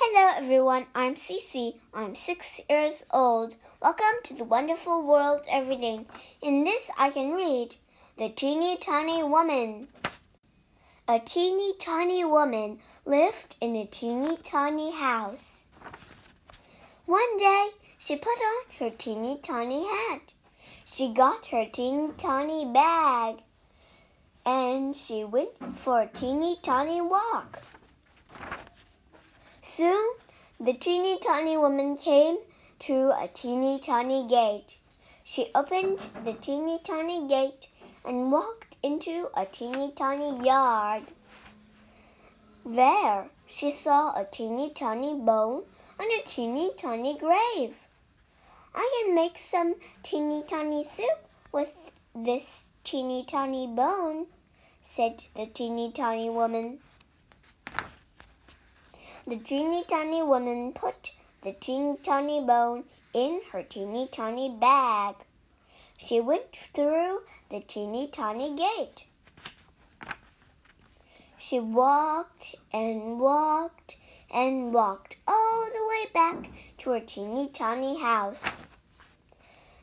[0.00, 1.74] Hello everyone, I'm Cece.
[1.92, 3.56] I'm six years old.
[3.82, 6.06] Welcome to the wonderful world of reading.
[6.40, 7.74] In this I can read
[8.16, 9.88] The Teeny Tiny Woman.
[11.08, 15.64] A teeny tiny woman lived in a teeny tiny house.
[17.06, 20.20] One day she put on her teeny tiny hat.
[20.84, 23.38] She got her teeny tiny bag.
[24.46, 27.64] And she went for a teeny tiny walk.
[29.70, 30.14] Soon
[30.58, 32.38] the teeny tiny woman came
[32.78, 34.78] to a teeny tiny gate.
[35.24, 37.68] She opened the teeny tiny gate
[38.02, 41.02] and walked into a teeny tiny yard.
[42.64, 45.64] There she saw a teeny tiny bone
[46.00, 47.76] and a teeny tiny grave.
[48.74, 51.74] I can make some teeny tiny soup with
[52.14, 54.28] this teeny tiny bone,
[54.80, 56.80] said the teeny tiny woman.
[59.28, 65.16] The teeny tiny woman put the teeny tiny bone in her teeny tiny bag.
[65.98, 69.04] She went through the teeny tiny gate.
[71.36, 73.98] She walked and walked
[74.32, 78.46] and walked all the way back to her teeny tiny house.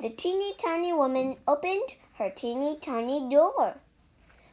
[0.00, 3.74] The teeny tiny woman opened her teeny tiny door.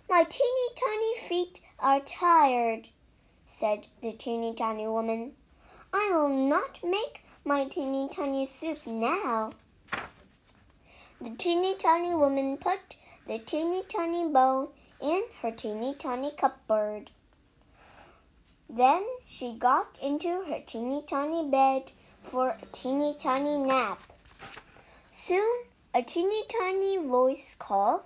[0.10, 2.90] My teeny tiny feet are tired,
[3.54, 5.32] said the teeny tiny woman.
[5.94, 9.52] I will not make my teeny tiny soup now.
[11.22, 12.96] The teeny tiny woman put
[13.28, 17.12] the teeny tiny bone in her teeny tiny cupboard.
[18.68, 21.92] Then she got into her teeny tiny bed
[22.24, 24.02] for a teeny tiny nap.
[25.12, 28.02] Soon a teeny tiny voice called,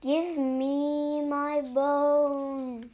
[0.00, 2.90] Give me my bone.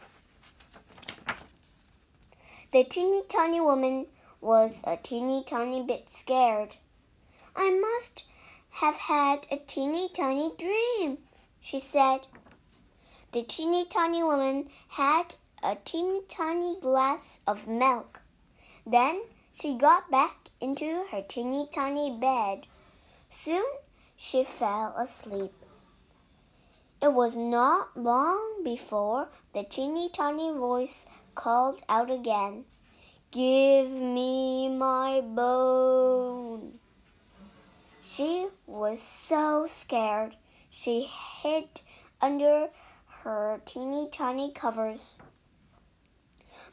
[2.73, 4.07] The teeny tiny woman
[4.41, 6.77] was a teeny tiny bit scared.
[7.55, 8.25] I must
[8.71, 11.19] have had a teeny tiny dream,
[11.61, 12.27] she said.
[13.33, 18.21] The teeny tiny woman had a teeny tiny glass of milk.
[18.85, 19.23] Then
[19.55, 22.67] she got back into her teeny tiny bed.
[23.31, 23.65] Soon
[24.17, 25.53] she fell asleep.
[27.07, 31.07] It was not long before the teeny tiny voice
[31.37, 32.65] called out again,
[33.31, 36.81] Give me my bone.
[38.03, 40.35] She was so scared
[40.69, 41.09] she
[41.43, 41.81] hid
[42.21, 42.71] under
[43.23, 45.23] her teeny tiny covers.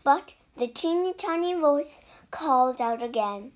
[0.04, 2.02] But the teeny tiny voice
[2.32, 3.52] called out again,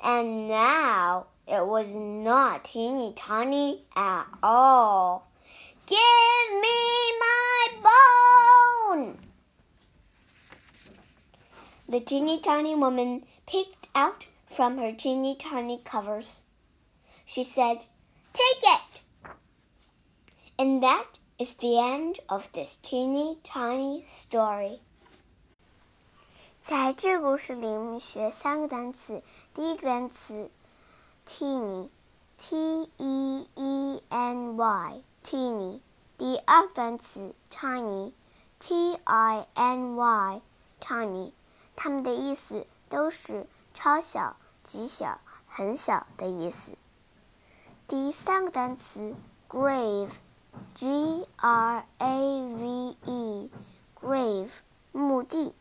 [0.00, 5.26] and now it was not teeny tiny at all.
[5.85, 9.17] Give me my bone!
[11.87, 16.43] The teeny tiny woman peeked out from her teeny tiny covers.
[17.25, 17.85] She said,
[18.33, 19.01] Take it!
[20.57, 21.05] And that
[21.39, 24.81] is the end of this teeny tiny story.
[26.59, 29.23] 在这个故事里，我们学三个单词。
[29.53, 30.51] 第一个单词，
[31.25, 34.57] teeny，t e e n
[35.24, 35.80] teeny。
[36.18, 41.32] 第二个单词，tiny，t i n y，tiny。
[41.74, 45.18] 它们的意思都是超小、极小、
[45.48, 46.76] 很小的意思。
[47.88, 49.14] 第三个单词
[49.48, 54.50] ，grave，g r a v e，grave，
[54.92, 55.56] 墓地。